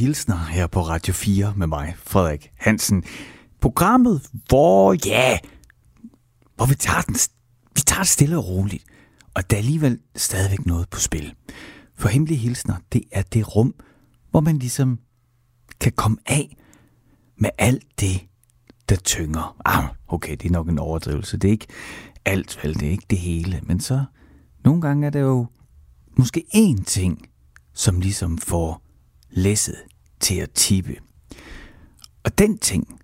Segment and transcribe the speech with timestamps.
[0.00, 3.04] hilsner her på Radio 4 med mig, Frederik Hansen.
[3.60, 5.38] Programmet, hvor, ja,
[6.56, 7.16] hvor vi tager, den,
[7.74, 8.84] vi tager det stille og roligt.
[9.34, 11.34] Og der er alligevel stadigvæk noget på spil.
[11.94, 13.74] For hemmelige hilsner, det er det rum,
[14.30, 14.98] hvor man ligesom
[15.80, 16.56] kan komme af
[17.36, 18.20] med alt det,
[18.88, 19.56] der tynger.
[19.64, 21.38] Ah, okay, det er nok en overdrivelse.
[21.38, 21.66] Det er ikke
[22.24, 23.60] alt, vel, det er ikke det hele.
[23.62, 24.04] Men så,
[24.64, 25.46] nogle gange er det jo
[26.16, 27.28] måske én ting,
[27.74, 28.82] som ligesom får
[29.30, 29.76] læsset
[30.20, 30.96] til at tippe.
[32.24, 33.00] Og den ting,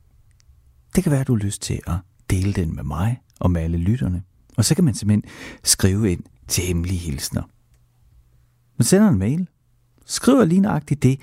[0.96, 1.96] det kan være, at du har lyst til at
[2.30, 4.22] dele den med mig og med alle lytterne.
[4.56, 5.32] Og så kan man simpelthen
[5.64, 7.42] skrive ind til hemmelige hilsner.
[8.78, 9.48] Man sender en mail,
[10.06, 11.20] skriver lige nøjagtigt det,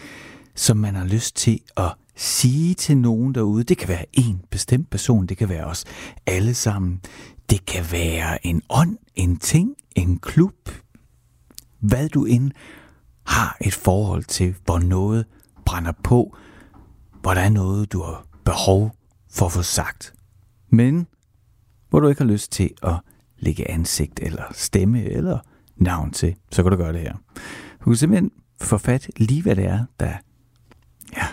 [0.55, 3.63] som man har lyst til at sige til nogen derude.
[3.63, 5.85] Det kan være en bestemt person, det kan være os
[6.25, 7.01] alle sammen.
[7.49, 10.69] Det kan være en ånd, en ting, en klub,
[11.79, 12.51] hvad du end
[13.23, 15.25] har et forhold til, hvor noget
[15.65, 16.37] brænder på,
[17.21, 18.95] hvor der er noget, du har behov
[19.31, 20.13] for at få sagt.
[20.69, 21.07] Men
[21.89, 22.95] hvor du ikke har lyst til at
[23.37, 25.39] lægge ansigt eller stemme eller
[25.75, 27.13] navn til, så kan du gøre det her.
[27.79, 30.13] Du kan simpelthen få fat lige hvad det er, der
[31.17, 31.27] ja,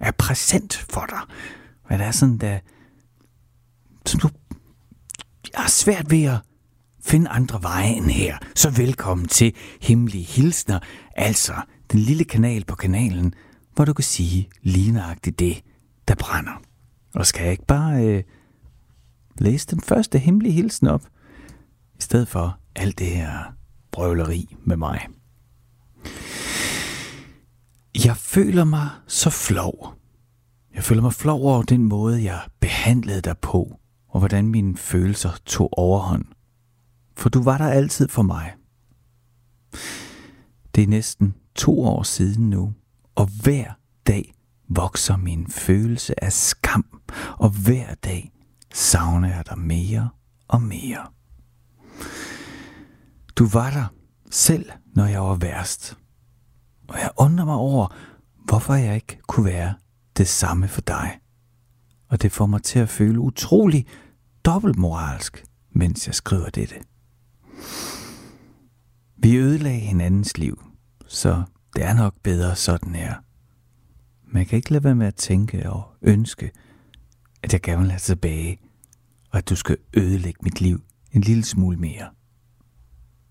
[0.00, 1.20] er præsent for dig.
[1.86, 2.58] Hvad det er sådan, der,
[4.06, 4.28] som du
[5.54, 6.38] har svært ved at
[7.04, 8.38] finde andre veje end her.
[8.54, 10.78] Så velkommen til Hemmelige Hilsner,
[11.16, 11.54] altså
[11.92, 13.34] den lille kanal på kanalen,
[13.74, 15.62] hvor du kan sige lige nøjagtigt det,
[16.08, 16.62] der brænder.
[17.14, 18.22] Og skal jeg ikke bare øh,
[19.38, 21.02] læse den første hemmelige hilsen op,
[21.98, 23.54] i stedet for alt det her
[23.92, 25.06] brøvleri med mig.
[28.04, 29.94] Jeg føler mig så flov.
[30.74, 35.30] Jeg føler mig flov over den måde, jeg behandlede dig på, og hvordan mine følelser
[35.46, 36.24] tog overhånd.
[37.16, 38.54] For du var der altid for mig.
[40.74, 42.72] Det er næsten to år siden nu,
[43.14, 43.72] og hver
[44.06, 44.34] dag
[44.68, 47.00] vokser min følelse af skam,
[47.38, 48.32] og hver dag
[48.74, 50.08] savner jeg dig mere
[50.48, 51.06] og mere.
[53.36, 53.86] Du var der
[54.30, 55.98] selv, når jeg var værst.
[56.88, 57.94] Og jeg undrer mig over,
[58.44, 59.74] hvorfor jeg ikke kunne være
[60.16, 61.18] det samme for dig.
[62.08, 63.86] Og det får mig til at føle utrolig
[64.44, 66.74] dobbeltmoralsk, mens jeg skriver dette.
[69.16, 70.62] Vi ødelagde hinandens liv,
[71.12, 71.42] så
[71.76, 73.14] det er nok bedre sådan her.
[74.26, 76.50] Man kan ikke lade være med at tænke og ønske,
[77.42, 78.58] at jeg gerne vil have tilbage,
[79.30, 82.08] og at du skal ødelægge mit liv en lille smule mere.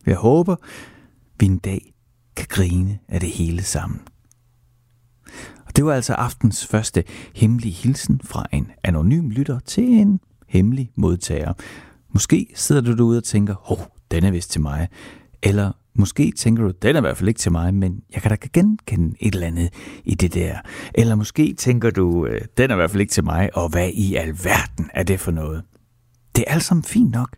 [0.06, 0.56] Jeg håber,
[1.40, 1.94] vi en dag
[2.36, 4.02] kan grine af det hele sammen.
[5.66, 7.04] Og det var altså aftens første
[7.36, 11.54] hemmelige hilsen fra en anonym lytter til en hemmelig modtager.
[12.10, 14.88] Måske sidder du derude og tænker, hov, den er vist til mig.
[15.44, 18.32] Eller måske tænker du, den er i hvert fald ikke til mig, men jeg kan
[18.32, 19.70] da genkende et eller andet
[20.06, 20.58] i det der.
[20.94, 23.90] Eller måske tænker du, øh, den er i hvert fald ikke til mig, og hvad
[23.94, 25.64] i alverden er det for noget?
[26.36, 27.36] Det er alt sammen fint nok.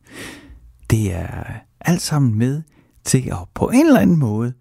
[0.90, 1.44] Det er
[1.82, 2.62] alt sammen med
[3.04, 4.54] til at på en eller anden måde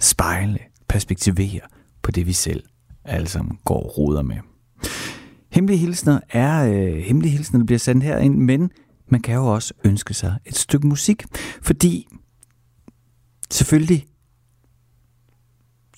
[0.00, 0.58] spejle,
[0.88, 1.60] perspektivere
[2.02, 2.62] på det, vi selv
[3.04, 4.36] alle sammen går og roder med.
[5.52, 8.70] Hemmelige hilsner er, øh, hemmelige hilsner, der bliver sendt herind, men
[9.08, 11.24] man kan jo også ønske sig et stykke musik,
[11.62, 12.08] fordi
[13.50, 14.06] selvfølgelig,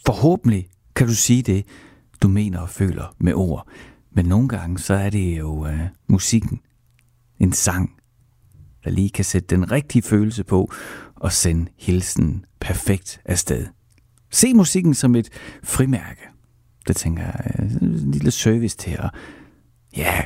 [0.07, 1.67] forhåbentlig kan du sige det,
[2.23, 3.69] du mener og føler med ord.
[4.11, 6.61] Men nogle gange, så er det jo øh, musikken,
[7.39, 7.97] en sang,
[8.85, 10.73] der lige kan sætte den rigtige følelse på
[11.17, 13.67] og sende hilsen perfekt afsted.
[14.31, 15.29] Se musikken som et
[15.65, 16.21] frimærke.
[16.89, 19.11] Det tænker jeg, øh, en lille service til at
[19.97, 20.25] ja,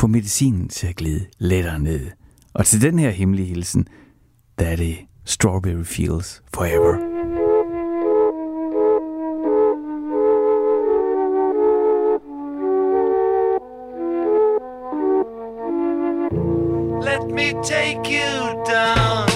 [0.00, 2.10] få medicinen til at glide lettere ned.
[2.52, 3.86] Og til den her hemmelige hilsen,
[4.58, 6.98] der er det Strawberry Fields Forever.
[17.00, 19.31] Let me take you down.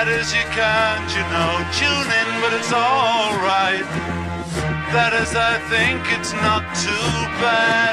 [0.00, 3.84] That is, you can't, you know, tune in, but it's alright.
[4.96, 7.92] That is, I think it's not too bad.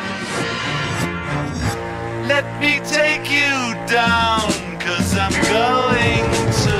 [2.23, 4.47] Let me take you down,
[4.79, 6.23] cause I'm going
[6.63, 6.79] to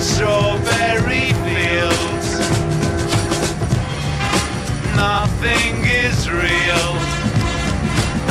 [0.00, 2.40] Strawberry Fields.
[4.96, 6.88] Nothing is real,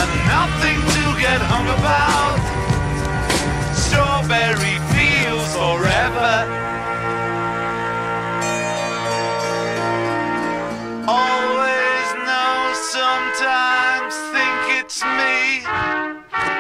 [0.02, 2.42] and nothing to get hung about.
[3.78, 4.82] Strawberry
[5.62, 6.34] forever.
[11.06, 12.56] Always know,
[12.98, 15.62] sometimes think it's me.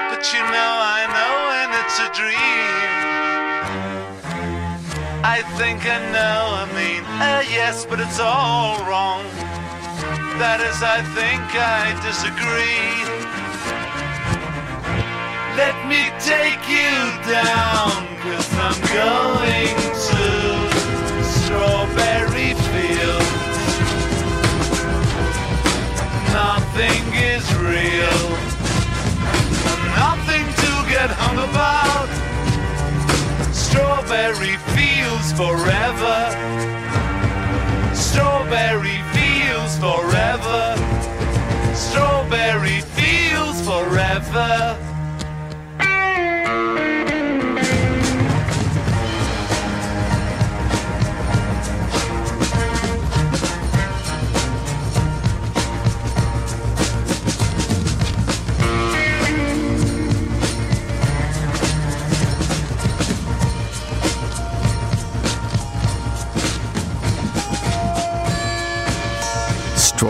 [0.09, 2.91] But you know, I know when it's a dream.
[5.35, 9.23] I think I know, I mean, uh, yes, but it's all wrong.
[10.41, 13.40] That is, I think I disagree.
[15.57, 16.95] Let me take you
[17.29, 19.75] down, cause I'm going
[20.07, 20.23] to
[21.23, 23.31] Strawberry Fields.
[26.31, 28.23] Nothing is real,
[29.99, 32.07] nothing to get hung about.
[33.53, 36.19] Strawberry fields forever.
[37.93, 40.75] Strawberry fields forever.
[41.75, 44.90] Strawberry fields forever.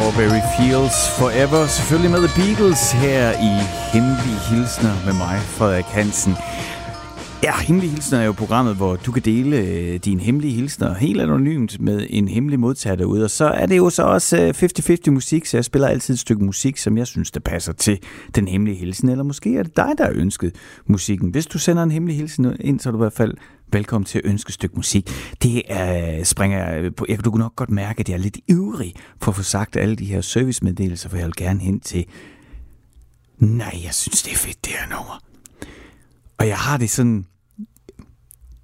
[0.01, 1.67] Strawberry Fields Forever.
[1.67, 3.53] Selvfølgelig med The Beatles her i
[3.93, 6.33] Hemmelige Hilsner med mig, Frederik Hansen.
[7.43, 9.57] Ja, Hemmelige Hilsner er jo programmet, hvor du kan dele
[9.91, 13.23] din dine hemmelige hilsner helt anonymt med en hemmelig modtager derude.
[13.23, 14.49] Og så er det jo så også øh,
[15.07, 17.99] 50-50 musik, så jeg spiller altid et stykke musik, som jeg synes, der passer til
[18.35, 19.09] den hemmelige hilsen.
[19.09, 20.55] Eller måske er det dig, der har ønsket
[20.87, 21.29] musikken.
[21.29, 23.33] Hvis du sender en hemmelig hilsen ind, så er du i hvert fald
[23.73, 25.09] velkommen til at ønske et stykke musik.
[25.43, 27.05] Det er, springer jeg på.
[27.09, 29.95] Jeg kan nok godt mærke, at jeg er lidt ivrig for at få sagt alle
[29.95, 32.05] de her servicemeddelelser, for jeg vil gerne hen til.
[33.37, 35.23] Nej, jeg synes, det er fedt, det her nummer.
[36.37, 37.25] Og jeg har det sådan,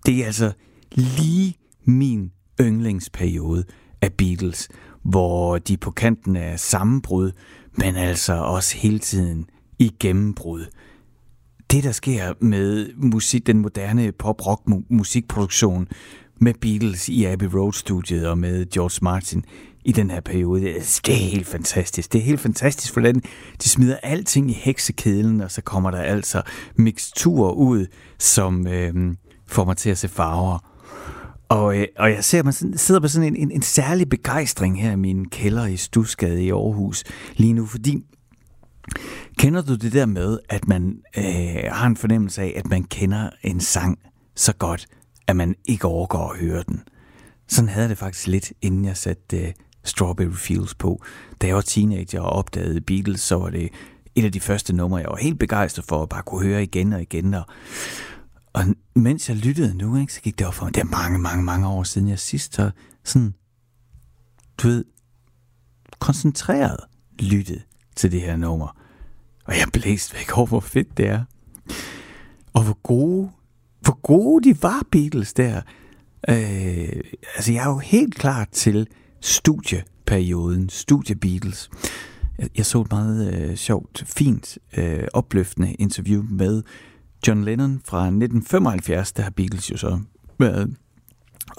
[0.05, 0.51] det er altså
[0.91, 2.31] lige min
[2.61, 3.63] yndlingsperiode
[4.01, 4.69] af Beatles,
[5.03, 7.31] hvor de på kanten af sammenbrud,
[7.71, 9.49] men altså også hele tiden
[9.79, 10.65] i gennembrud.
[11.71, 15.87] Det, der sker med musik, den moderne pop-rock musikproduktion
[16.41, 19.45] med Beatles i Abbey Road-studiet og med George Martin
[19.85, 22.13] i den her periode, det er helt fantastisk.
[22.13, 23.21] Det er helt fantastisk, hvordan
[23.63, 26.41] de smider alting i heksekedlen, og så kommer der altså
[26.75, 27.85] mixtur ud,
[28.17, 28.67] som...
[28.67, 29.15] Øh,
[29.47, 30.59] får mig til at se farver.
[31.49, 34.91] Og, øh, og jeg ser, man sidder på sådan en, en, en særlig begejstring her
[34.91, 37.03] i min kælder i Stusgade i Aarhus
[37.35, 38.03] lige nu, fordi
[39.37, 41.23] kender du det der med, at man øh,
[41.71, 43.99] har en fornemmelse af, at man kender en sang
[44.35, 44.87] så godt,
[45.27, 46.83] at man ikke overgår at høre den?
[47.47, 49.53] Sådan havde jeg det faktisk lidt, inden jeg satte øh,
[49.83, 51.03] Strawberry Fields på.
[51.41, 53.69] Da jeg var teenager og opdagede Beatles, så var det
[54.15, 56.93] et af de første numre, jeg var helt begejstret for at bare kunne høre igen
[56.93, 57.33] og igen.
[57.33, 57.45] Og,
[58.53, 58.63] og
[58.95, 61.43] mens jeg lyttede nu, ikke, så gik det op for mig, det er mange, mange,
[61.43, 62.71] mange år siden, jeg sidst har
[63.03, 63.33] sådan,
[64.57, 64.85] du ved,
[65.99, 66.77] koncentreret
[67.19, 67.65] lyttet
[67.95, 68.77] til det her nummer.
[69.47, 71.23] Og jeg blæst væk over, hvor fedt det er.
[72.53, 73.29] Og hvor gode,
[73.81, 75.61] hvor gode de var, Beatles der.
[76.29, 77.01] Øh,
[77.35, 78.87] altså, jeg er jo helt klar til
[79.21, 81.69] studieperioden, studie Beatles.
[82.37, 86.63] Jeg, jeg så et meget øh, sjovt, fint, øh, opløftende interview med
[87.27, 89.99] John Lennon fra 1975, der har Beatles jo så
[90.39, 90.75] været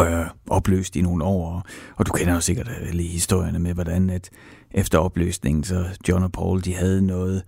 [0.00, 1.66] øh, opløst i nogle år,
[1.96, 4.30] og du kender jo sikkert øh, alle historierne med, hvordan at
[4.70, 7.42] efter opløsningen, så John og Paul, de havde noget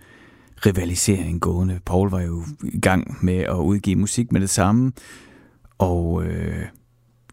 [0.67, 1.81] rivalisering gående.
[1.87, 4.93] Paul var jo i gang med at udgive musik med det samme,
[5.79, 6.67] og øh,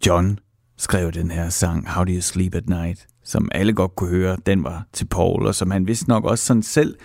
[0.07, 0.39] John
[0.77, 4.37] skrev den her sang, How Do You Sleep at Night, som alle godt kunne høre,
[4.45, 6.95] den var til Paul, og som han vidste nok også sådan selv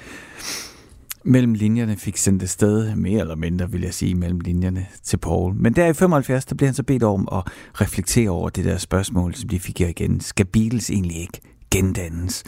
[1.25, 5.55] mellem linjerne fik sendt afsted, mere eller mindre vil jeg sige, mellem linjerne til Paul.
[5.55, 7.43] Men der i 75, der blev han så bedt om at
[7.81, 10.21] reflektere over det der spørgsmål, som de fik her igen.
[10.21, 12.45] Skal Beatles egentlig ikke gendannes.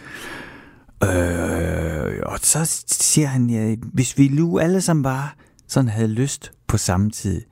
[1.02, 5.28] Øh, og så siger han, ja, hvis vi nu alle sammen bare
[5.68, 7.42] sådan havde lyst på samme tid,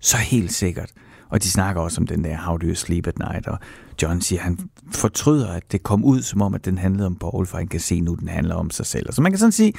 [0.00, 0.92] så helt sikkert.
[1.28, 3.58] Og de snakker også om den der How Do You Sleep at Night, og
[4.02, 4.58] John siger, at han
[4.92, 7.80] fortryder, at det kom ud som om, at den handlede om Paul, for han kan
[7.80, 9.12] se nu, at den handler om sig selv.
[9.12, 9.72] Så man kan sådan sige,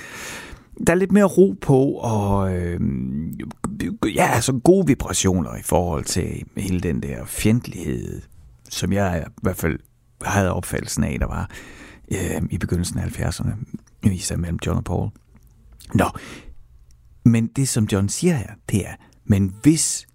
[0.87, 2.79] der er lidt mere ro på, og øh,
[4.15, 8.21] ja, altså gode vibrationer i forhold til hele den der fjendtlighed,
[8.69, 9.79] som jeg i hvert fald
[10.21, 11.49] havde opfattelsen af, der var
[12.11, 13.55] øh, i begyndelsen af 70'erne,
[14.11, 15.09] især mellem John og Paul.
[15.93, 16.09] Nå,
[17.25, 18.95] men det som John siger her, det er,
[19.25, 20.07] men hvis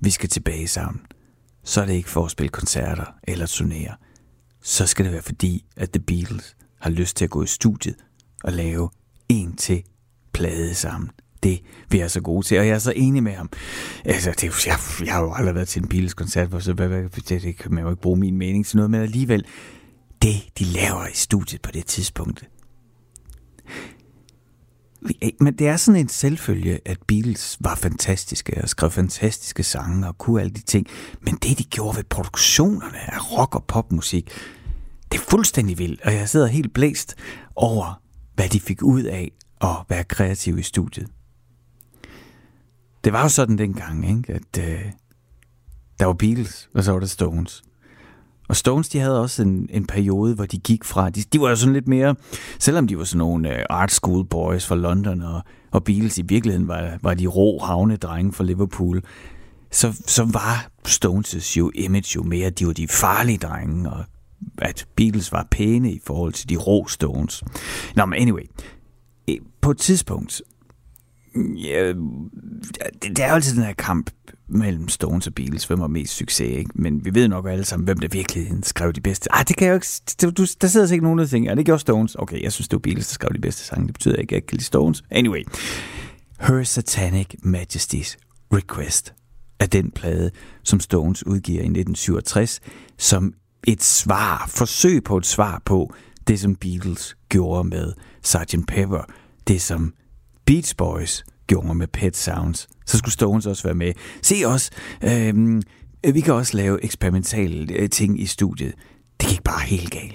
[0.00, 1.00] vi skal tilbage sammen,
[1.64, 3.94] så er det ikke for at spille koncerter eller turnere.
[4.62, 7.96] Så skal det være fordi, at The Beatles har lyst til at gå i studiet
[8.44, 8.90] og lave
[9.28, 9.82] en til
[10.32, 11.10] plade sammen.
[11.42, 11.60] Det
[11.90, 13.50] vi er så gode til, og jeg er så enig med ham.
[14.04, 17.74] Altså, det, jeg, jeg har jo aldrig været til en Beatles-koncert, så det, det kan
[17.74, 19.44] man jo ikke bruge min mening til noget, men alligevel,
[20.26, 22.48] det de laver i studiet på det tidspunkt,
[25.22, 30.08] øh, men det er sådan en selvfølge, at Beatles var fantastiske og skrev fantastiske sange
[30.08, 30.86] og kunne alle de ting.
[31.20, 34.30] Men det, de gjorde ved produktionerne af rock- og popmusik,
[35.12, 36.00] det er fuldstændig vildt.
[36.00, 37.14] Og jeg sidder helt blæst
[37.56, 38.02] over,
[38.34, 41.08] hvad de fik ud af at være kreative i studiet.
[43.04, 44.32] Det var jo sådan dengang, ikke?
[44.32, 44.92] at øh,
[45.98, 47.62] der var Beatles, og så var der Stones.
[48.48, 51.48] Og Stones, de havde også en, en periode, hvor de gik fra, de, de var
[51.48, 52.14] jo sådan lidt mere,
[52.58, 56.22] selvom de var sådan nogle uh, art school boys fra London, og, og Beatles i
[56.22, 59.02] virkeligheden var, var de rå havnedrenge fra Liverpool,
[59.70, 64.04] så, så var Stones' jo image jo mere, de var de farlige drenge, og
[64.58, 67.44] at Beatles var pæne i forhold til de rå Stones.
[67.96, 68.42] Nå, men anyway,
[69.28, 70.42] eh, på et tidspunkt,
[71.56, 71.92] ja,
[73.02, 74.10] det, det er jo altid den her kamp
[74.48, 76.70] mellem Stones og Beatles, hvem har mest succes, ikke?
[76.74, 79.34] Men vi ved nok alle sammen, hvem der virkelig skrev de bedste.
[79.34, 80.32] Ah, det kan jeg jo ikke...
[80.36, 82.14] Du, der sidder sikkert nogen, der tænker, ja, det gjorde Stones.
[82.14, 83.86] Okay, jeg synes, det var Beatles, der skrev de bedste sange.
[83.86, 85.04] Det betyder ikke, at jeg ikke kan lide Stones.
[85.10, 85.42] Anyway.
[86.40, 88.16] Her Satanic Majesty's
[88.52, 89.14] Request
[89.58, 90.30] er den plade,
[90.62, 92.60] som Stones udgiver i 1967,
[92.98, 93.34] som
[93.66, 95.94] et svar, forsøg på et svar på
[96.26, 98.66] det, som Beatles gjorde med Sgt.
[98.68, 99.02] Pepper,
[99.48, 99.92] det som
[100.46, 103.92] Beach Boys gjorde med Pet Sounds, så skulle Stones også være med.
[104.22, 104.70] Se os,
[105.04, 105.62] øh,
[106.14, 108.74] vi kan også lave eksperimentale øh, ting i studiet.
[109.20, 110.14] Det gik bare helt galt.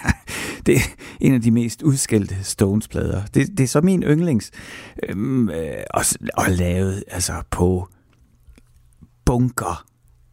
[0.66, 0.80] det er
[1.20, 3.22] en af de mest udskældte Stones-plader.
[3.34, 4.50] Det, det er så min yndlings.
[5.08, 7.88] Øhm, øh, og, og lavet altså på
[9.24, 9.84] bunker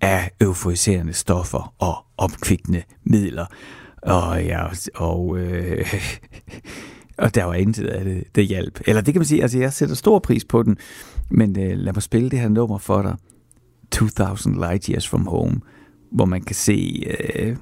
[0.01, 3.45] af euforiserende stoffer og opkvikkende midler.
[4.01, 5.93] Og, ja, og øh,
[7.17, 8.81] Og der var intet af det, det hjalp.
[8.85, 10.77] Eller det kan man sige, altså jeg sætter stor pris på den,
[11.29, 13.15] men øh, lad mig spille det her nummer for dig.
[13.91, 15.59] 2000 Light Years From Home,
[16.11, 17.55] hvor man kan se, øh,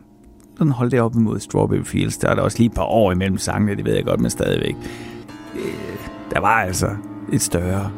[0.60, 2.18] den holde det op imod Strawberry Fields.
[2.18, 4.30] Der er der også lige et par år imellem sangene, det ved jeg godt, men
[4.30, 4.76] stadigvæk.
[5.56, 5.98] Øh,
[6.32, 6.90] der var altså
[7.34, 7.92] et større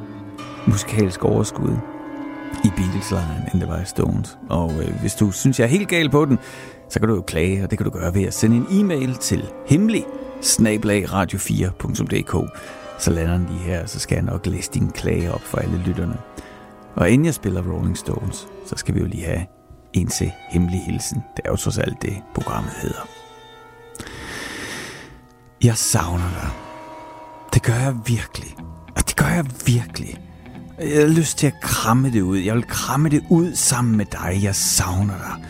[0.67, 1.77] musikalsk overskud
[2.63, 3.13] i beatles
[3.53, 4.37] end det var i Stones.
[4.49, 6.39] Og øh, hvis du synes, jeg er helt gal på den,
[6.89, 9.15] så kan du jo klage, og det kan du gøre ved at sende en e-mail
[9.15, 10.05] til hemmelig
[10.41, 12.49] snablagradio4.dk,
[12.99, 15.77] så lander den lige her, så skal jeg nok læse din klage op for alle
[15.77, 16.17] lytterne.
[16.95, 19.45] Og inden jeg spiller Rolling Stones, så skal vi jo lige have
[19.93, 21.23] en til hemmelig hilsen.
[21.37, 23.07] Det er jo trods alt det, programmet hedder.
[25.63, 26.49] Jeg savner dig.
[27.53, 28.55] Det gør jeg virkelig.
[28.95, 30.17] Og det gør jeg virkelig.
[30.79, 32.37] Jeg har lyst til at kramme det ud.
[32.37, 34.39] Jeg vil kramme det ud sammen med dig.
[34.43, 35.45] Jeg savner dig.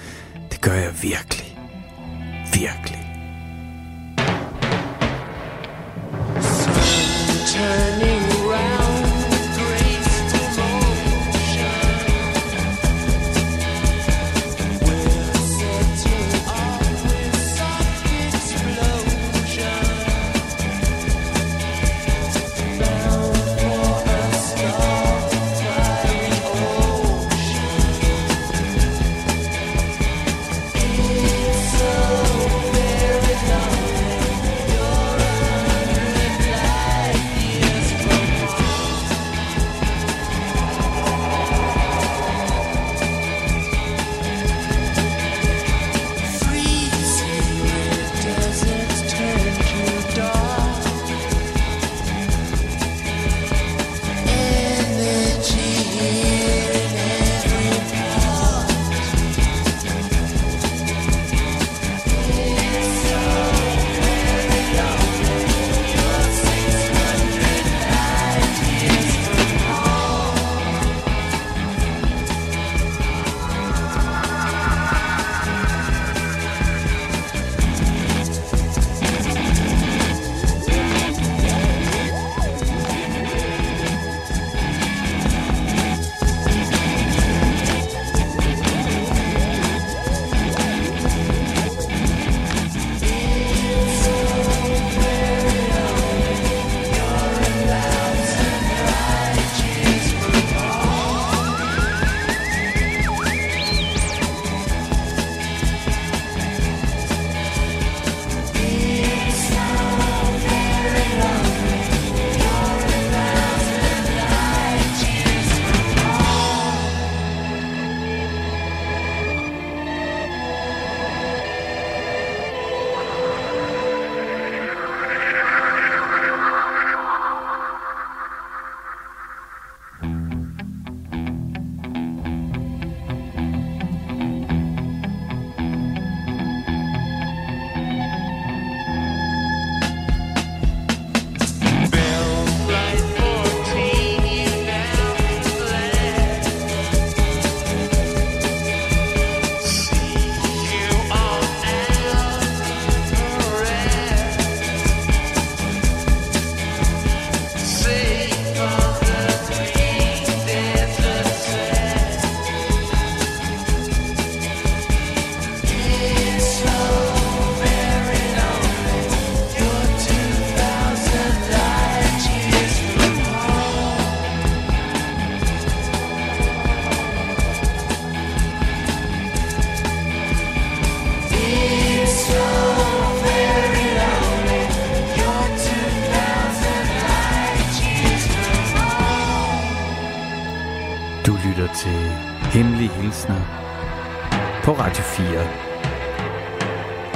[0.51, 1.59] Det gør jeg virkelig.
[2.53, 3.06] Virkelig.
[7.57, 8.16] Turning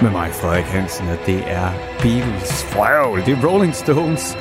[0.02, 2.76] med mig, Frederik Hansen, og det er Beatles.
[2.76, 4.38] Wow, det er Rolling Stones,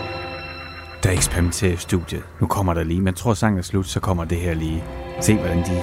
[1.03, 2.23] der eksperimenterer i studiet.
[2.41, 4.85] Nu kommer der lige, man tror sangen er slut, så kommer det her lige.
[5.21, 5.81] Se, hvordan de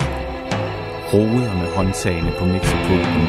[1.14, 3.24] roder med håndtagene på mixerpulten.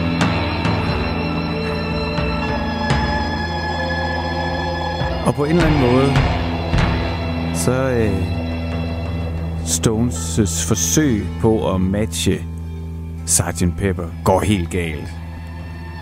[5.27, 6.15] Og på en eller anden måde,
[7.55, 8.39] så øh,
[9.65, 12.45] Stones' forsøg på at matche
[13.27, 13.65] Sgt.
[13.79, 15.18] Pepper går helt galt.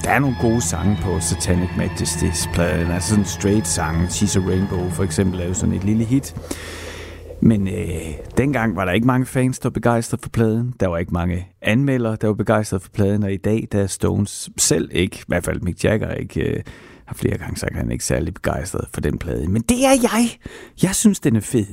[0.06, 4.06] Der er nogle gode sange på Satanic Majesty's pladen, altså sådan straight sange.
[4.06, 6.34] She's a Rainbow for eksempel er jo sådan et lille hit.
[7.40, 10.74] Men øh, dengang var der ikke mange fans, der var begejstrede for pladen.
[10.80, 13.22] Der var ikke mange anmeldere, der var begejstrede for pladen.
[13.22, 16.62] Og i dag, der er Stones selv ikke, i hvert fald Mick Jagger ikke, øh,
[17.06, 19.48] har flere gange sagt, at han er ikke særlig begejstret for den plade.
[19.48, 20.28] Men det er jeg.
[20.82, 21.66] Jeg synes, den er fed.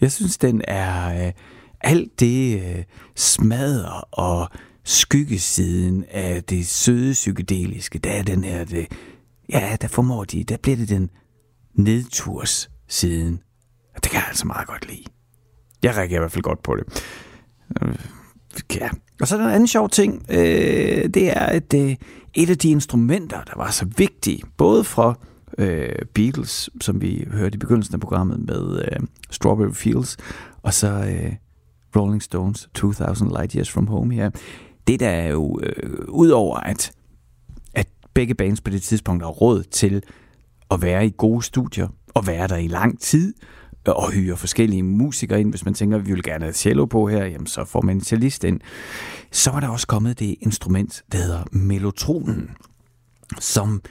[0.00, 1.32] Jeg synes, den er øh,
[1.80, 2.84] alt det øh,
[3.16, 4.48] smadder og
[4.90, 7.98] skyggesiden af det søde psykedeliske.
[7.98, 8.86] Der er den her, det,
[9.52, 11.10] ja, der formår de, der bliver det den
[11.74, 13.40] nedturs siden.
[13.96, 15.04] Og det kan jeg altså meget godt lide.
[15.82, 17.04] Jeg reagerer i hvert fald godt på det.
[17.82, 17.94] Øh,
[18.74, 18.88] ja.
[19.20, 20.26] Og så er der en anden sjov ting.
[20.30, 21.96] Øh, det er, at øh,
[22.34, 25.14] et af de instrumenter, der var så vigtige, både fra
[25.58, 30.16] øh, Beatles, som vi hørte i begyndelsen af programmet med øh, Strawberry Fields,
[30.62, 31.32] og så øh,
[31.96, 34.30] Rolling Stones 2000 Light Years From Home her.
[34.86, 36.92] Det der er jo, øh, udover at,
[37.74, 40.02] at begge bands på det tidspunkt har råd til
[40.70, 43.34] at være i gode studier, og være der i lang tid,
[43.88, 45.50] øh, og hyre forskellige musikere ind.
[45.50, 47.96] Hvis man tænker, at vi vil gerne have cello på her, jamen så får man
[47.96, 48.60] en cellist ind.
[49.30, 52.50] Så var der også kommet det instrument, der hedder melotronen,
[53.38, 53.82] som,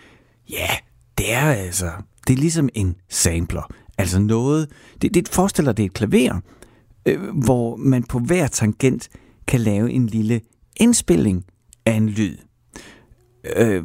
[0.49, 0.69] ja,
[1.17, 1.91] det er altså,
[2.27, 3.73] det er ligesom en sampler.
[3.97, 4.69] Altså noget,
[5.01, 6.39] det, det forestiller det et klaver,
[7.05, 9.09] øh, hvor man på hver tangent
[9.47, 10.41] kan lave en lille
[10.79, 11.45] indspilling
[11.85, 12.37] af en lyd.
[13.55, 13.83] Øh,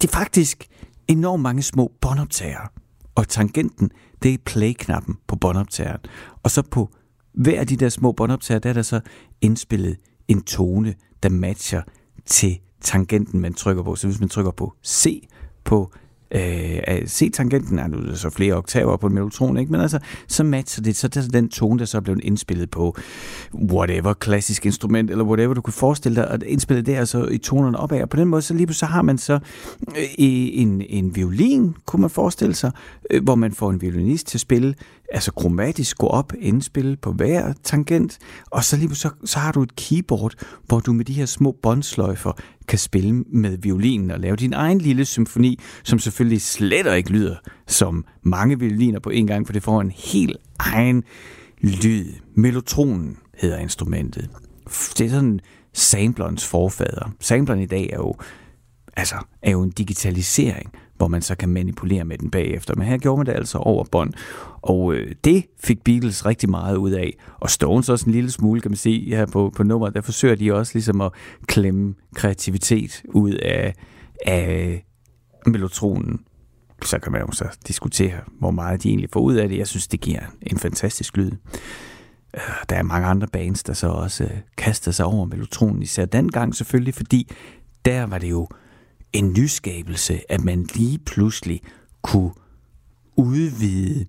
[0.00, 0.68] det er faktisk
[1.08, 2.68] enormt mange små båndoptagere,
[3.14, 3.90] og tangenten,
[4.22, 6.00] det er play-knappen på båndoptageren.
[6.42, 6.90] Og så på
[7.32, 9.00] hver af de der små båndoptager, der er der så
[9.40, 9.96] indspillet
[10.28, 11.82] en tone, der matcher
[12.26, 13.96] til tangenten, man trykker på.
[13.96, 15.28] Så hvis man trykker på C
[15.64, 15.92] på
[16.34, 19.72] øh, C-tangenten, er nu så flere oktaver på en mellotron, ikke?
[19.72, 22.70] men altså, så matcher det, så det er den tone, der så er blevet indspillet
[22.70, 22.96] på
[23.54, 27.78] whatever, klassisk instrument, eller whatever, du kunne forestille dig, at indspille det altså i tonerne
[27.78, 29.34] opad, og på den måde, så lige så har man så
[29.88, 32.72] øh, en, en violin, kunne man forestille sig,
[33.10, 34.74] øh, hvor man får en violinist til at spille,
[35.12, 38.18] altså kromatisk gå op, indspille på hver tangent,
[38.50, 40.34] og så lige så, så har du et keyboard,
[40.66, 42.32] hvor du med de her små båndsløjfer
[42.72, 47.36] kan spille med violinen og lave din egen lille symfoni, som selvfølgelig slet ikke lyder
[47.66, 51.02] som mange violiner på en gang, for det får en helt egen
[51.60, 52.06] lyd.
[52.34, 54.30] Melotronen hedder instrumentet.
[54.98, 55.40] Det er sådan
[55.72, 57.12] samplerens forfader.
[57.20, 58.14] Sampleren i dag er jo,
[58.96, 62.74] altså, er jo en digitalisering, hvor man så kan manipulere med den bagefter.
[62.74, 64.12] Men her gjorde man det altså over bånd.
[64.62, 67.16] Og øh, det fik Beatles rigtig meget ud af.
[67.40, 69.94] Og Stones også en lille smule, kan man se her på, på nummeret.
[69.94, 71.12] Der forsøger de også ligesom at
[71.46, 73.74] klemme kreativitet ud af,
[74.26, 74.84] af
[75.46, 76.20] melotronen.
[76.84, 79.58] Så kan man jo så diskutere, hvor meget de egentlig får ud af det.
[79.58, 81.32] Jeg synes, det giver en fantastisk lyd.
[82.34, 86.04] Øh, der er mange andre bands, der så også øh, kaster sig over melotronen, især
[86.04, 87.30] dengang selvfølgelig, fordi
[87.84, 88.48] der var det jo
[89.12, 91.60] en nyskabelse, at man lige pludselig
[92.02, 92.30] kunne
[93.16, 94.06] udvide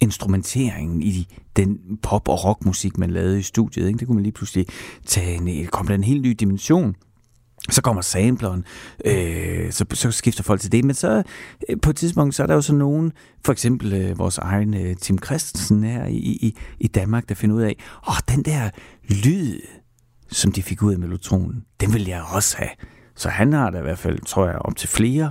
[0.00, 3.86] instrumenteringen i den pop- og rockmusik, man lavede i studiet.
[3.86, 3.98] Ikke?
[3.98, 4.66] Det kunne man lige pludselig
[5.06, 6.94] tage en, øh, kom der en helt ny dimension.
[7.70, 8.64] Så kommer sampleren,
[9.04, 10.84] øh, så, så skifter folk til det.
[10.84, 11.22] Men så
[11.68, 13.12] øh, på et tidspunkt, så er der jo så nogen,
[13.44, 17.56] for eksempel øh, vores egen øh, Tim Christensen her i, i, i Danmark, der finder
[17.56, 17.76] ud af,
[18.08, 18.70] åh, den der
[19.08, 19.60] lyd,
[20.30, 22.70] som de fik ud af melotronen, den vil jeg også have.
[23.18, 25.30] Så han har da i hvert fald, tror jeg, op til flere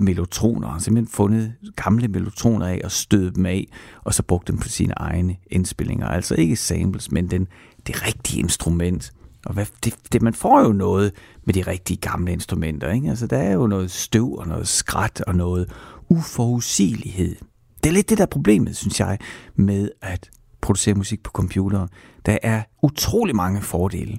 [0.00, 0.66] melotroner.
[0.66, 3.68] Han har simpelthen fundet gamle melotroner af og stødet dem af,
[4.04, 6.08] og så brugt dem på sine egne indspillinger.
[6.08, 7.48] Altså ikke samples, men den,
[7.86, 9.12] det rigtige instrument.
[9.46, 11.12] Og hvad, det, det, man får jo noget
[11.44, 12.92] med de rigtige gamle instrumenter.
[12.92, 13.10] Ikke?
[13.10, 15.70] Altså, der er jo noget støv og noget skrat og noget
[16.08, 17.36] uforudsigelighed.
[17.84, 19.18] Det er lidt det der problemet, synes jeg,
[19.54, 21.86] med at producere musik på computer.
[22.26, 24.18] Der er utrolig mange fordele,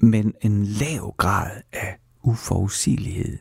[0.00, 3.38] men en lav grad af uforudsigelighed.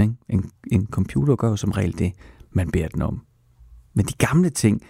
[0.00, 0.14] Ikke?
[0.28, 2.12] En, en computer gør jo som regel det,
[2.50, 3.22] man beder den om.
[3.94, 4.80] Men de gamle ting,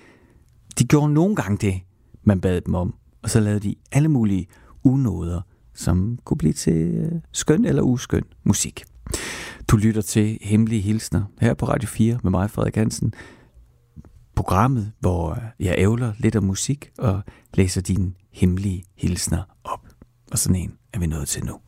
[0.79, 1.81] de gjorde nogle gange det,
[2.25, 2.95] man bad dem om.
[3.23, 4.47] Og så lavede de alle mulige
[4.85, 5.41] unåder,
[5.75, 8.85] som kunne blive til øh, skøn eller uskøn musik.
[9.69, 13.15] Du lytter til Hemmelige Hilsner her på Radio 4 med mig, Frederik Hansen.
[14.35, 17.23] programmet, hvor jeg ævler lidt af musik og
[17.55, 19.92] læser dine hemmelige hilsner op.
[20.33, 21.61] Og sådan en er vi nået til nu.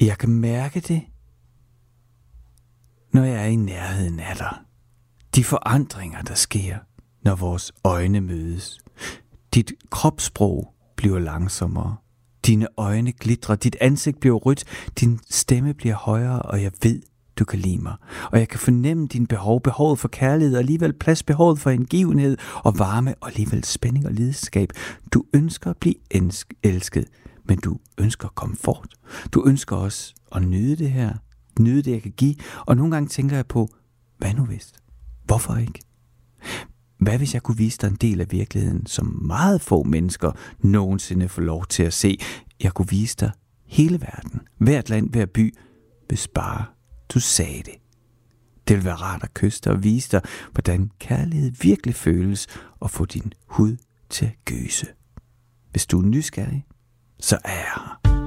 [0.00, 1.02] Jeg kan mærke det,
[3.12, 4.58] når jeg er i nærheden af dig.
[5.34, 6.78] De forandringer, der sker,
[7.24, 8.80] når vores øjne mødes.
[9.54, 11.96] Dit kropssprog bliver langsommere.
[12.46, 14.64] Dine øjne glitrer, dit ansigt bliver rødt,
[15.00, 17.02] din stemme bliver højere, og jeg ved,
[17.36, 17.94] du kan lide mig.
[18.32, 22.36] Og jeg kan fornemme din behov, behovet for kærlighed, og alligevel plads behovet for indgivenhed
[22.64, 24.68] og varme, og alligevel spænding og lidenskab.
[25.12, 25.94] Du ønsker at blive
[26.62, 27.04] elsket,
[27.44, 28.94] men du ønsker komfort.
[29.32, 31.14] Du ønsker også at nyde det her,
[31.60, 32.34] nyde det, jeg kan give,
[32.66, 33.68] og nogle gange tænker jeg på,
[34.18, 34.72] hvad nu hvis?
[35.24, 35.80] Hvorfor ikke?
[36.98, 41.28] Hvad hvis jeg kunne vise dig en del af virkeligheden, som meget få mennesker nogensinde
[41.28, 42.18] får lov til at se?
[42.62, 43.30] Jeg kunne vise dig
[43.66, 45.54] hele verden, hvert land, hver by,
[46.08, 46.64] hvis bare
[47.14, 47.74] du sagde det.
[48.68, 50.20] Det vil være rart at kysse dig og vise dig,
[50.52, 52.46] hvordan kærlighed virkelig føles,
[52.80, 53.76] og få din hud
[54.10, 54.86] til at gøse.
[55.70, 56.66] Hvis du er nysgerrig,
[57.20, 58.21] så er jeg her.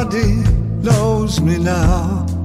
[0.00, 0.48] Everybody
[0.80, 2.37] knows me now.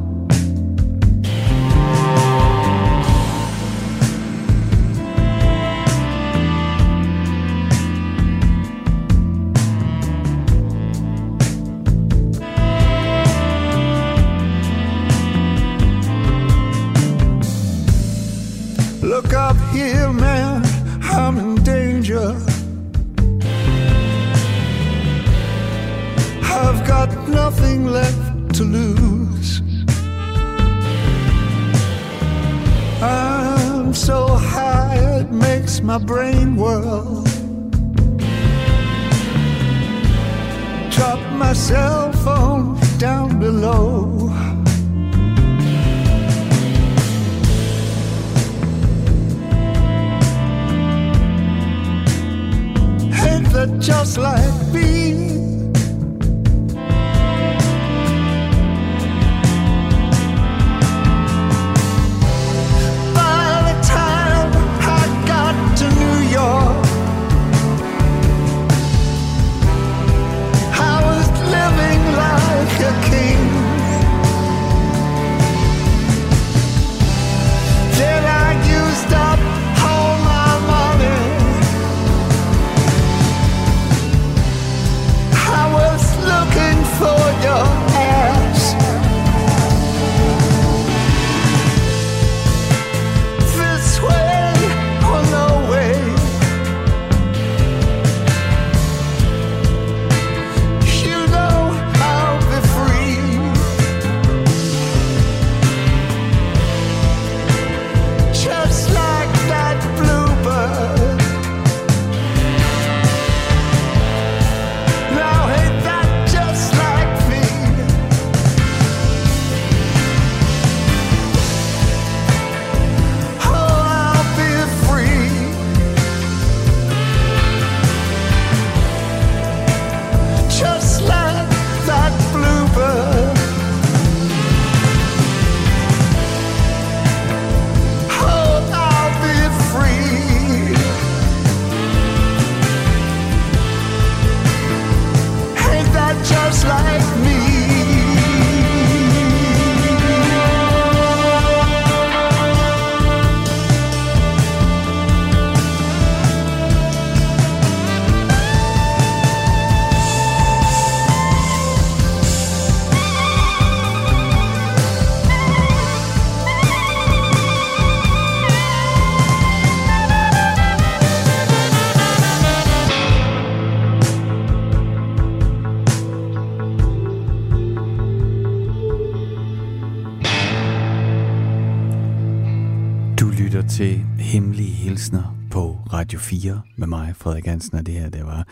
[186.14, 188.48] Radio 4 med mig, Frederik Hansen, og det her, det var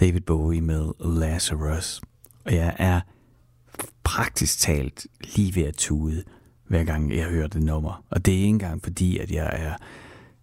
[0.00, 2.00] David Bowie med Lazarus.
[2.44, 3.00] Og jeg er
[4.04, 6.22] praktisk talt lige ved at tude,
[6.68, 8.04] hver gang jeg hører det nummer.
[8.10, 9.76] Og det er ikke engang fordi, at jeg er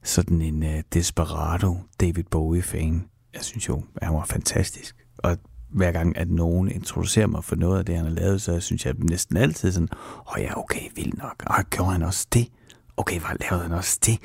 [0.03, 3.05] sådan en uh, desperado David Bowie-fan.
[3.33, 4.95] Jeg synes jo, at han var fantastisk.
[5.17, 5.37] Og
[5.69, 8.85] hver gang, at nogen introducerer mig for noget af det, han har lavet, så synes
[8.85, 11.43] jeg næsten altid sådan, åh oh, ja, okay, vildt nok.
[11.45, 12.47] Og gjorde han også det?
[12.97, 14.19] Okay, hvor lavede han også det?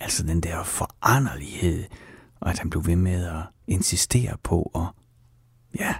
[0.00, 1.84] Altså den der foranderlighed,
[2.40, 5.02] og at han blev ved med at insistere på at,
[5.80, 5.94] ja,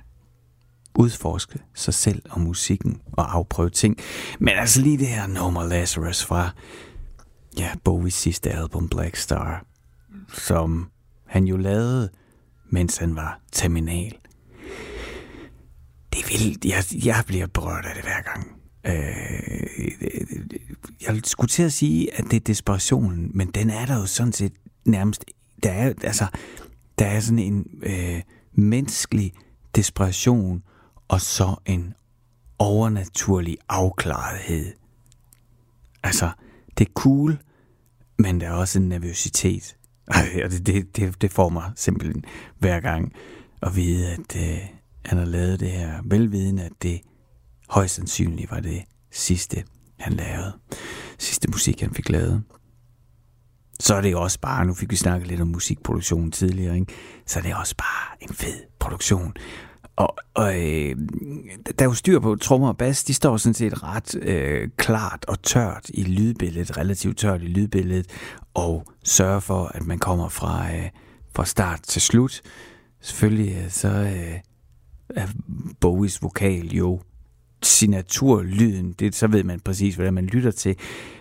[0.94, 3.96] udforske sig selv og musikken og afprøve ting.
[4.38, 6.50] Men altså lige det her nummer Lazarus fra,
[7.58, 9.64] ja, Bowies sidste album Black Star,
[10.32, 10.90] som
[11.26, 12.10] han jo lavede,
[12.70, 14.18] mens han var terminal.
[16.12, 16.64] Det er vildt.
[16.64, 18.63] Jeg, jeg bliver berørt af det hver gang.
[18.86, 18.92] Øh,
[21.06, 24.32] jeg skulle til at sige, at det er desperationen, men den er der jo sådan
[24.32, 24.52] set
[24.84, 25.24] nærmest...
[25.62, 26.26] Der er, altså,
[26.98, 29.32] der er sådan en øh, menneskelig
[29.74, 30.62] desperation,
[31.08, 31.94] og så en
[32.58, 34.72] overnaturlig afklarethed.
[36.02, 36.30] Altså,
[36.78, 37.38] det er cool,
[38.18, 39.76] men der er også en nervøsitet.
[40.44, 42.24] Og det, det, det, det får mig simpelthen
[42.58, 43.12] hver gang
[43.62, 44.58] at vide, at øh,
[45.04, 47.00] han har lavet det her velvidende, at det
[47.68, 49.64] højst sandsynligt var det sidste,
[49.98, 50.53] han lavede.
[51.18, 52.42] Sidste musik, han fik lavet.
[53.81, 56.92] Så er det også bare, nu fik vi snakket lidt om musikproduktion tidligere, ikke?
[57.27, 59.35] så er det også bare en fed produktion.
[59.96, 60.96] Og, og øh,
[61.79, 65.24] der er jo styr på trommer og bas, de står sådan set ret øh, klart
[65.29, 68.07] og tørt i lydbilledet, relativt tørt i lydbilledet,
[68.55, 70.90] og sørger for, at man kommer fra, øh,
[71.35, 72.40] fra start til slut.
[73.00, 74.40] Selvfølgelig øh, så øh,
[75.09, 75.27] er
[75.81, 77.00] Bowies vokal jo
[77.66, 80.77] signaturlyden, det, så ved man præcis, hvordan man lytter til.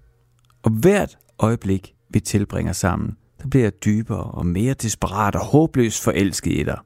[0.64, 6.04] Og hvert øjeblik, vi tilbringer sammen, der bliver jeg dybere og mere desperat og håbløst
[6.04, 6.80] forelsket i dig.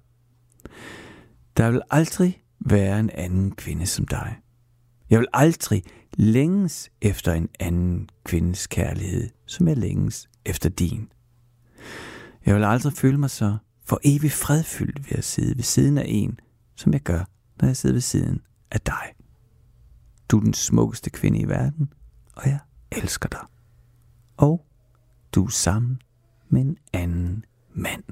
[1.58, 4.36] Der vil aldrig være en anden kvinde som dig.
[5.10, 5.84] Jeg vil aldrig
[6.18, 11.12] længes efter en anden kvindes kærlighed, som jeg længes efter din.
[12.46, 16.06] Jeg vil aldrig føle mig så for evigt fredfyldt ved at sidde ved siden af
[16.08, 16.40] en,
[16.76, 17.24] som jeg gør,
[17.62, 19.14] når jeg sidder ved siden af dig.
[20.32, 21.94] Du er den smukkeste kvinde i verden,
[22.36, 22.60] og jeg
[22.92, 23.40] elsker dig.
[24.38, 24.66] Og
[25.36, 26.02] du er sammen
[26.50, 28.04] med en anden mand.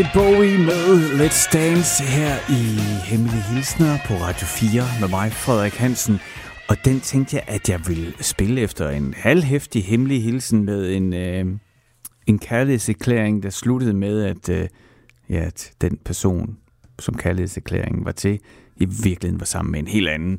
[0.00, 2.62] David Bowie med Let's Dance her i
[3.10, 6.20] Hemmelige Hilsner på Radio 4 med mig, Frederik Hansen.
[6.68, 11.12] Og den tænkte jeg, at jeg ville spille efter en halvhæftig hemmelig hilsen med en,
[11.12, 11.46] øh,
[12.26, 14.68] en kærlighedserklæring, der sluttede med, at, øh,
[15.30, 16.56] ja, at den person,
[16.98, 18.40] som kærlighedserklæringen var til,
[18.80, 20.38] i virkeligheden var sammen med en helt anden.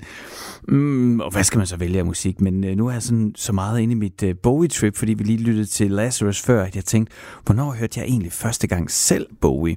[0.68, 2.42] Mm, og hvad skal man så vælge af musik?
[2.42, 5.24] Men øh, nu er jeg sådan, så meget inde i mit øh, Bowie-trip, fordi vi
[5.24, 7.14] lige lyttede til Lazarus før, at jeg tænkte,
[7.46, 9.76] hvornår hørte jeg egentlig første gang selv Bowie?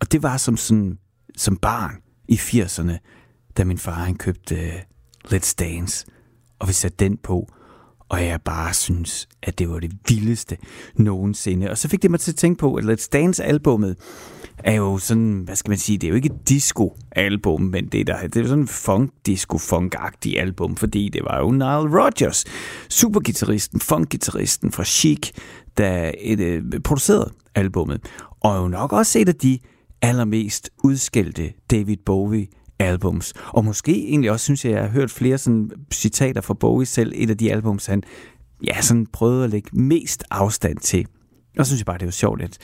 [0.00, 0.98] Og det var som, sådan,
[1.36, 1.96] som barn
[2.28, 2.92] i 80'erne,
[3.56, 4.72] da min far han købte øh,
[5.24, 6.06] Let's Dance,
[6.58, 7.48] og vi satte den på,
[8.08, 10.56] og jeg bare synes, at det var det vildeste
[10.96, 11.70] nogensinde.
[11.70, 13.96] Og så fik det mig til at tænke på, at Let's Dance-albummet
[14.58, 18.00] er jo sådan, hvad skal man sige, det er jo ikke et disco-album, men det
[18.00, 19.94] er, der, det er sådan en funk disco funk
[20.36, 22.44] album, fordi det var jo Nile Rodgers,
[22.88, 24.14] supergitarristen, funk
[24.72, 25.30] fra Chic,
[25.76, 28.00] der et, øh, producerede albummet.
[28.40, 29.58] Og jo nok også et af de
[30.02, 32.46] allermest udskældte David Bowie
[32.84, 33.32] albums.
[33.48, 37.12] Og måske egentlig også, synes jeg, jeg har hørt flere sådan citater fra Bowie selv,
[37.14, 38.02] et af de albums, han
[38.66, 41.06] ja, sådan prøvede at lægge mest afstand til.
[41.58, 42.58] Og så synes jeg bare, det er jo sjovt, at,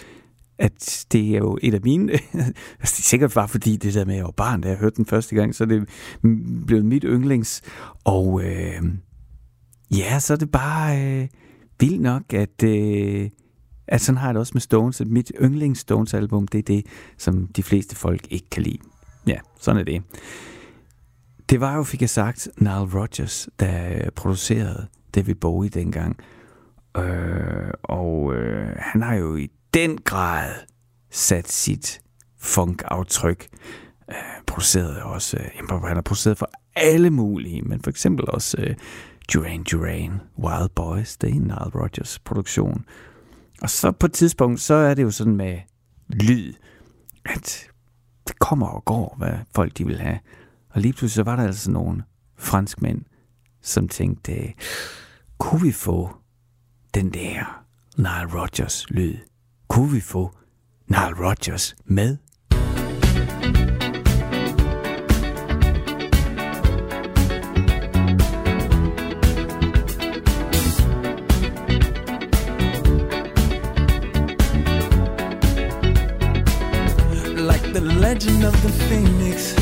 [0.59, 2.13] at det er jo et af mine,
[2.81, 4.77] altså det er sikkert bare fordi det der med, at jeg var barn, da jeg
[4.77, 5.89] hørte den første gang, så er det
[6.67, 7.63] blevet mit yndlings.
[8.05, 8.83] Og øh,
[9.97, 11.29] ja, så er det bare øh,
[11.81, 13.31] vildt nok, at, øh,
[13.89, 16.63] at sådan har jeg det også med Stones, at mit yndlings Stones album, det er
[16.63, 16.87] det,
[17.19, 18.79] som de fleste folk ikke kan lide.
[19.27, 20.03] Ja, sådan er det.
[21.51, 26.17] Det var jo, fik jeg sagt, Nile Rodgers, der producerede David Bowie dengang.
[26.97, 30.55] Øh, og øh, han har jo i den grad
[31.11, 32.01] sat sit
[32.39, 33.49] funk-aftryk.
[34.11, 34.17] Øh,
[34.47, 38.75] produceret også, øh, jamen, han har produceret for alle mulige, men for eksempel også øh,
[39.35, 42.85] Duran Duran, Wild Boys, det er en Nile Rodgers produktion.
[43.63, 45.59] Og så på et tidspunkt, så er det jo sådan med
[46.09, 46.53] lyd,
[47.25, 47.71] at
[48.29, 50.19] det kommer og går, hvad folk de vil have.
[50.71, 52.03] Og lige pludselig så var der altså nogle
[52.37, 53.03] franskmænd,
[53.63, 54.53] som tænkte,
[55.39, 56.11] kunne vi få
[56.95, 57.65] den der
[57.97, 59.17] Nile Rodgers lyd?
[59.69, 60.35] Kunne vi få
[60.87, 62.17] Nile Rodgers med
[78.55, 79.55] of the phoenix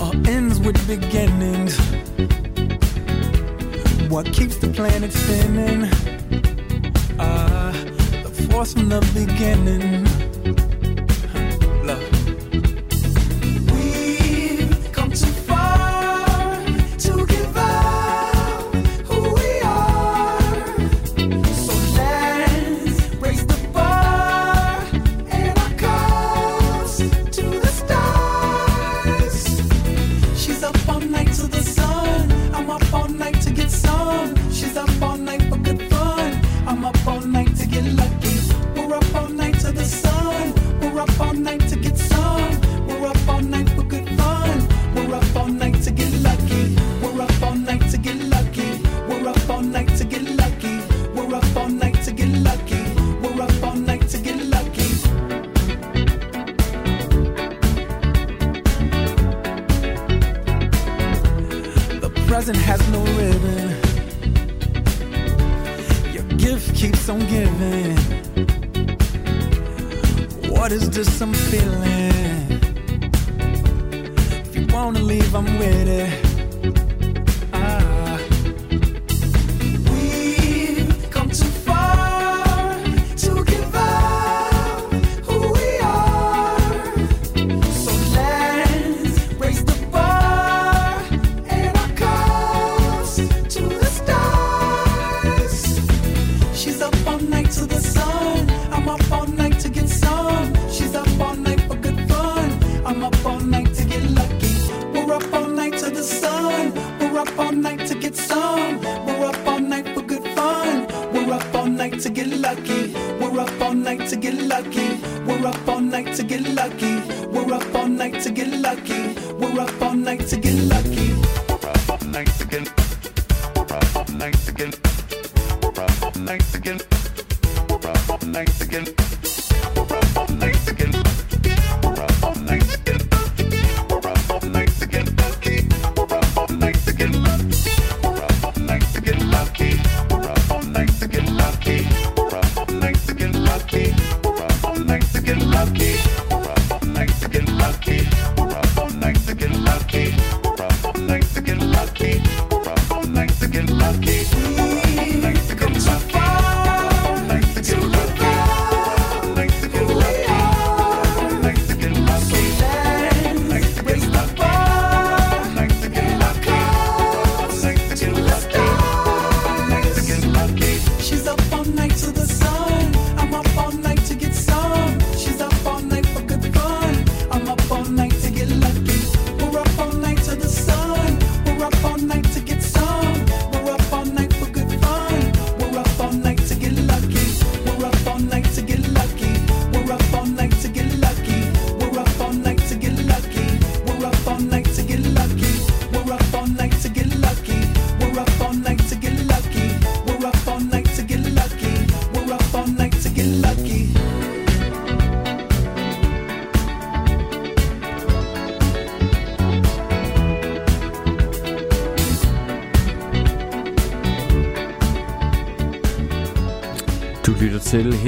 [0.00, 1.78] all ends with beginnings.
[4.08, 5.84] What keeps the planet spinning?
[7.18, 7.72] Uh,
[8.24, 10.27] the force from the beginning.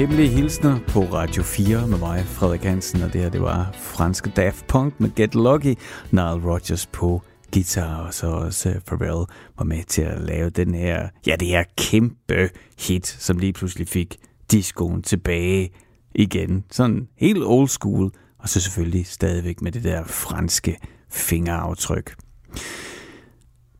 [0.01, 4.29] Hemmelige Hilsner på Radio 4 med mig, Frederik Hansen, og det her det var franske
[4.29, 5.75] Daft Punk med Get Lucky,
[6.11, 7.21] Nile Rodgers på
[7.53, 9.25] guitar, og så også øh, Pharrell
[9.57, 12.49] var med til at lave den her, ja, det her kæmpe
[12.79, 14.17] hit, som lige pludselig fik
[14.51, 15.69] discoen tilbage
[16.15, 16.63] igen.
[16.71, 20.77] Sådan helt old school, og så selvfølgelig stadigvæk med det der franske
[21.09, 22.15] fingeraftryk.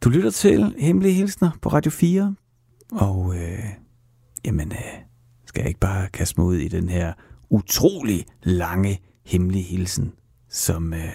[0.03, 2.35] Du lytter til Hemmelige Hilsner på Radio 4,
[2.91, 3.65] og øh,
[4.45, 5.10] jamen, øh,
[5.51, 7.13] skal jeg ikke bare kaste mig ud i den her
[7.49, 10.13] utrolig lange, hemmelige hilsen,
[10.49, 11.09] som øh,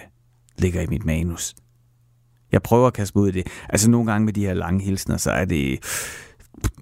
[0.57, 1.55] ligger i mit manus.
[2.51, 3.47] Jeg prøver at kaste mig ud i det.
[3.69, 5.79] Altså nogle gange med de her lange hilsner, så er det...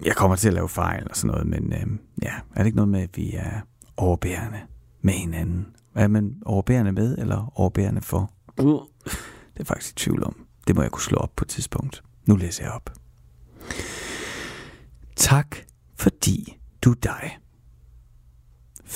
[0.04, 1.86] Jeg kommer til at lave fejl og sådan noget, men øh,
[2.22, 3.60] ja, er det ikke noget med, at vi er
[3.96, 4.58] overbærende
[5.02, 5.66] med hinanden?
[5.94, 8.32] Er man overbærende med, eller overbærende for?
[9.54, 10.46] Det er faktisk i tvivl om.
[10.66, 12.02] Det må jeg kunne slå op på et tidspunkt.
[12.26, 12.92] Nu læser jeg op.
[15.16, 15.56] Tak,
[15.98, 17.38] fordi du er dig.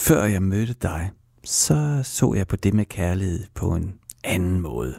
[0.01, 1.11] Før jeg mødte dig,
[1.45, 3.95] så så jeg på det med kærlighed på en
[4.25, 4.95] anden måde.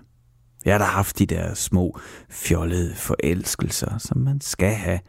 [0.66, 2.00] Jeg har da haft de der små,
[2.30, 5.00] fjollede forelskelser, som man skal have,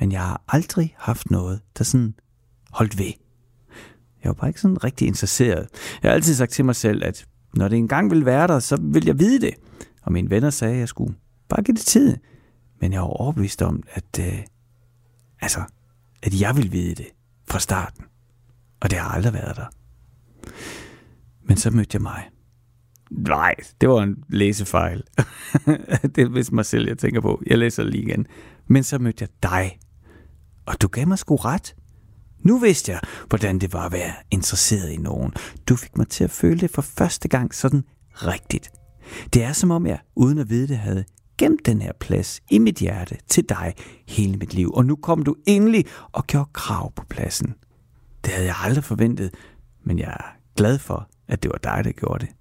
[0.00, 2.14] men jeg har aldrig haft noget, der sådan
[2.70, 3.12] holdt ved.
[4.22, 5.68] Jeg var bare ikke sådan rigtig interesseret.
[6.02, 8.76] Jeg har altid sagt til mig selv, at når det engang vil være der, så
[8.80, 9.54] vil jeg vide det.
[10.02, 11.14] Og mine venner sagde, at jeg skulle
[11.48, 12.16] bare give det tid.
[12.80, 14.38] Men jeg var overbevist om, at, øh,
[15.40, 15.62] altså,
[16.22, 17.06] at jeg ville vide det
[17.46, 18.07] fra starten.
[18.80, 19.66] Og det har aldrig været der.
[21.48, 22.28] Men så mødte jeg mig.
[23.10, 25.02] Nej, det var en læsefejl.
[26.14, 27.42] det er vist mig selv, jeg tænker på.
[27.46, 28.26] Jeg læser lige igen.
[28.66, 29.78] Men så mødte jeg dig.
[30.66, 31.74] Og du gav mig sgu ret.
[32.40, 35.32] Nu vidste jeg, hvordan det var at være interesseret i nogen.
[35.68, 38.70] Du fik mig til at føle det for første gang sådan rigtigt.
[39.34, 41.04] Det er som om jeg, uden at vide det, havde
[41.38, 43.74] gemt den her plads i mit hjerte til dig
[44.08, 44.72] hele mit liv.
[44.74, 47.54] Og nu kom du endelig og gjorde krav på pladsen.
[48.24, 49.34] Det havde jeg aldrig forventet,
[49.84, 52.34] men jeg er glad for, at det var dig, der gjorde det.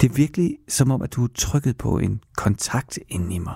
[0.00, 3.54] Det er virkelig som om, at du har trykket på en kontakt ind i mig.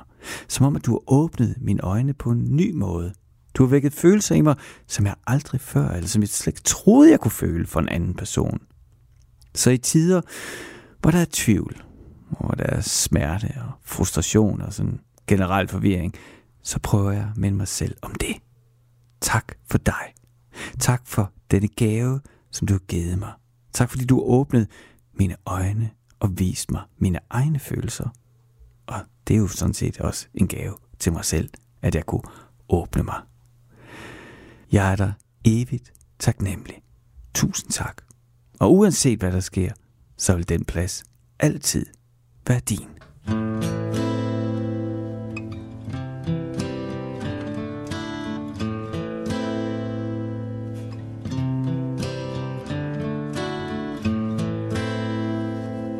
[0.48, 3.14] Som om, at du har åbnet mine øjne på en ny måde.
[3.54, 6.64] Du har vækket følelser i mig, som jeg aldrig før, eller som jeg slet ikke
[6.64, 8.60] troede, jeg kunne føle for en anden person.
[9.54, 10.20] Så i tider,
[11.00, 11.82] hvor der er tvivl,
[12.40, 16.14] hvor der er smerte og frustration og sådan generel forvirring,
[16.62, 18.36] så prøver jeg at minde mig selv om det.
[19.20, 20.14] Tak for dig.
[20.78, 23.32] Tak for denne gave, som du har givet mig.
[23.72, 24.68] Tak fordi du har åbnet
[25.12, 25.90] mine øjne
[26.20, 28.08] og vist mig mine egne følelser.
[28.86, 31.50] Og det er jo sådan set også en gave til mig selv,
[31.82, 32.22] at jeg kunne
[32.68, 33.20] åbne mig.
[34.72, 35.12] Jeg er dig
[35.44, 36.82] evigt taknemmelig.
[37.34, 38.02] Tusind tak.
[38.60, 39.72] Og uanset hvad der sker,
[40.16, 41.04] så vil den plads
[41.40, 41.86] altid
[42.46, 42.88] være din.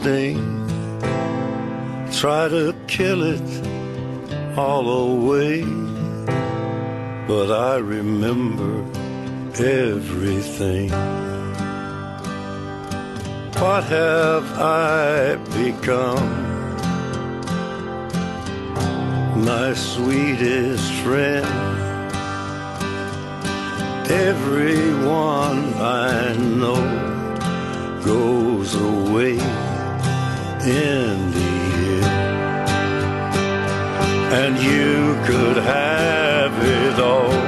[0.00, 0.38] sting.
[2.12, 3.48] Try to kill it
[4.56, 5.62] all away,
[7.26, 8.72] but I remember
[9.60, 10.90] everything.
[13.62, 16.28] What have I become?
[19.44, 21.46] My sweetest friend.
[24.10, 26.82] Everyone I know
[28.04, 29.67] goes away
[30.68, 31.48] in the.
[34.40, 37.47] And you could have it all.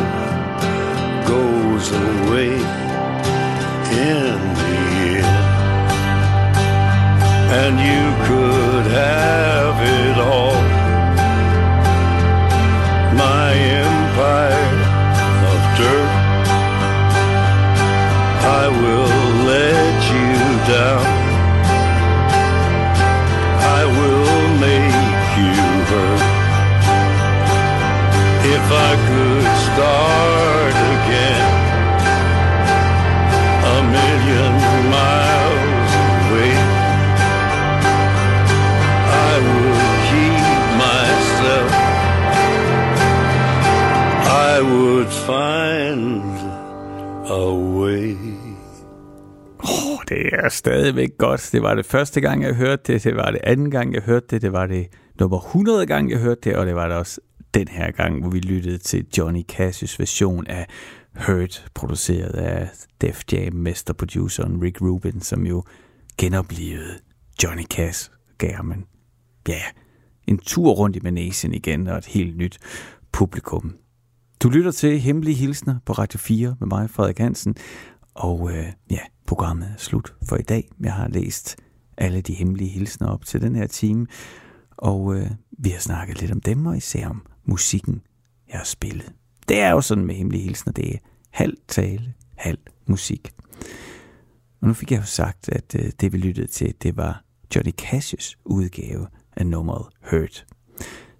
[1.81, 4.73] goes away in the
[5.17, 5.37] end.
[7.59, 10.61] And you could have it all.
[13.25, 13.53] My
[13.85, 14.77] empire
[15.51, 16.13] of dirt.
[18.43, 19.19] I will
[19.53, 20.33] let you
[20.75, 21.05] down.
[23.77, 25.55] I will make you
[25.89, 26.23] hurt.
[28.55, 31.40] If I could start again,
[33.97, 34.53] million
[34.95, 36.53] miles away,
[39.29, 40.45] I would keep
[40.85, 41.71] myself.
[44.49, 46.23] I would find
[47.29, 47.47] a
[47.79, 48.15] way.
[49.63, 51.49] Oh, det er stadigvæk godt.
[51.51, 53.03] Det var det første gang, jeg hørte det.
[53.03, 54.41] Det var det anden gang, jeg hørte det.
[54.41, 54.87] Det var det
[55.19, 56.55] nummer 100 gang, jeg hørte det.
[56.55, 57.21] Og det var det også
[57.53, 60.65] den her gang, hvor vi lyttede til Johnny Cash's version af
[61.15, 62.69] Hurt, produceret af
[63.01, 65.63] Def Jam mesterproduceren Rick Rubin, som jo
[66.17, 66.99] genoplevede
[67.43, 68.85] Johnny Cash, gav ham en,
[69.47, 69.61] ja,
[70.27, 72.59] en tur rundt i Manesien igen, og et helt nyt
[73.11, 73.75] publikum.
[74.43, 77.55] Du lytter til Hemmelige Hilsner på Radio 4 med mig, Frederik Hansen,
[78.13, 80.69] og øh, ja, programmet er slut for i dag.
[80.79, 81.57] Jeg har læst
[81.97, 84.07] alle de hemmelige hilsner op til den her time,
[84.77, 88.01] og øh, vi har snakket lidt om dem, og især om musikken,
[88.49, 89.13] jeg har spillet.
[89.47, 90.97] Det er jo sådan med hemmelige hilsner, det er
[91.29, 93.31] halv tale, halv musik.
[94.61, 97.23] Og nu fik jeg jo sagt, at øh, det vi lyttede til, det var
[97.55, 100.45] Johnny Cash's udgave af nummeret Hurt.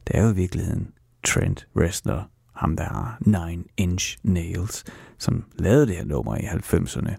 [0.07, 0.91] Det er jo i virkeligheden
[1.23, 4.83] Trent Reznor, ham der har Nine Inch Nails,
[5.17, 7.15] som lavede det her nummer i 90'erne.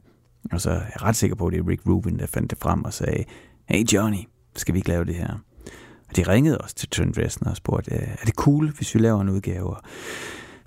[0.53, 2.59] Og så er jeg ret sikker på, at det er Rick Rubin, der fandt det
[2.59, 3.25] frem og sagde,
[3.69, 5.35] hey Johnny, skal vi ikke lave det her?
[6.09, 9.21] Og de ringede også til Trent Reznor og spurgte, er det cool, hvis vi laver
[9.21, 9.77] en udgave?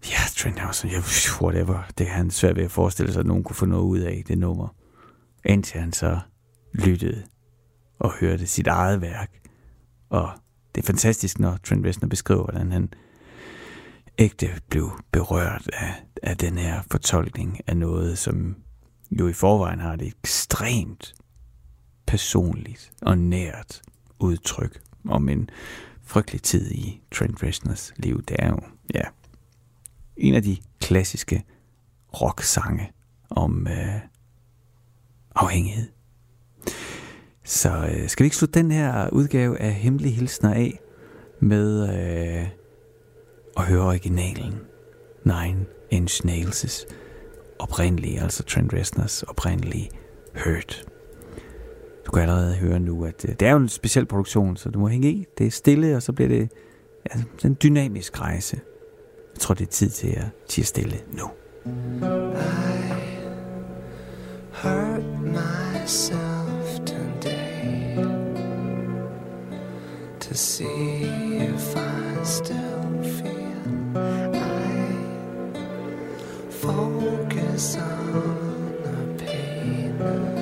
[0.09, 1.01] Ja, Trent var ja,
[1.41, 1.83] whatever.
[1.97, 4.23] Det er han svært ved at forestille sig, at nogen kunne få noget ud af
[4.27, 4.67] det nummer.
[5.45, 6.19] Indtil han så
[6.73, 7.23] lyttede
[7.99, 9.31] og hørte sit eget værk.
[10.09, 10.29] Og
[10.75, 12.89] det er fantastisk, når Trent Reznor beskriver, hvordan han
[14.17, 15.93] ægte blev berørt af,
[16.23, 18.55] af den her fortolkning af noget, som
[19.11, 21.15] jo i forvejen har et ekstremt
[22.07, 23.81] personligt og nært
[24.19, 25.49] udtryk om en
[26.03, 28.23] frygtelig tid i Trent Reznors liv.
[28.23, 28.59] Det er jo,
[28.93, 29.03] ja,
[30.17, 31.43] en af de klassiske
[32.21, 32.91] rock-sange
[33.29, 33.99] om øh,
[35.35, 35.87] afhængighed.
[37.43, 40.79] Så øh, skal vi ikke slutte den her udgave af Hemmelige Hilsner af
[41.39, 42.47] med øh,
[43.57, 44.59] at høre originalen
[45.23, 46.85] Nine Inch Nails'
[47.59, 49.89] oprindelige, altså Trent Reznors oprindelige
[50.43, 50.85] Hurt.
[52.05, 54.79] Du kan allerede høre nu, at øh, det er jo en speciel produktion, så du
[54.79, 55.25] må hænge i.
[55.37, 56.51] Det er stille, og så bliver det
[57.15, 58.59] ja, en dynamisk rejse.
[59.35, 61.29] Jeg tror, det er tid til at tige stille nu.
[64.65, 67.95] hurt myself today
[70.19, 71.03] to see
[71.51, 73.97] if I still feel
[74.33, 74.95] I
[76.49, 80.34] focus on the pain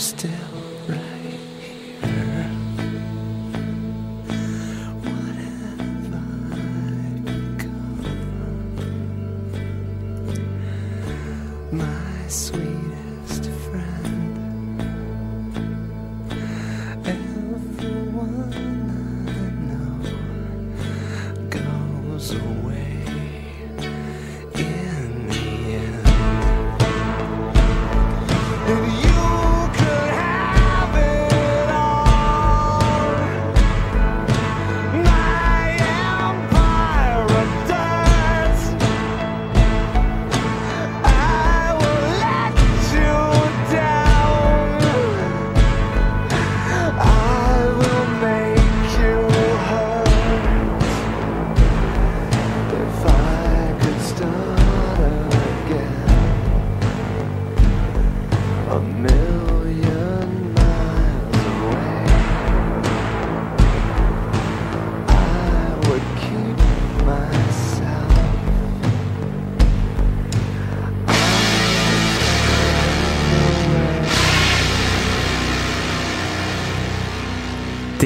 [0.00, 0.69] still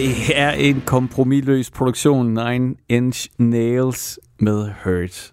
[0.04, 5.32] Det er en kompromilløs produktion, Nine Inch Nails med Hurt.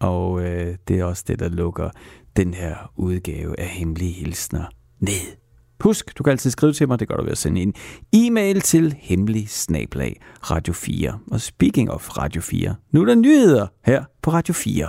[0.00, 1.90] Og øh, det er også det, der lukker
[2.36, 4.64] den her udgave af Hemmelige Hilsner
[5.00, 5.36] ned.
[5.80, 7.74] Husk, du kan altid skrive til mig, det gør du ved at sende en
[8.12, 9.48] e-mail til hemmelig
[10.42, 11.18] Radio 4.
[11.30, 14.88] Og speaking of Radio 4, nu er der nyheder her på Radio 4.